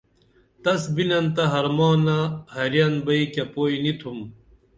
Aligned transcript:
تس 0.63 0.81
بِنن 0.95 1.25
تہ 1.35 1.43
حرمانہ 1.53 2.17
حیرن 2.53 2.93
بئی 3.05 3.23
کیہ 3.33 3.45
پُوئی 3.53 3.75
نِتُھم 3.83 4.19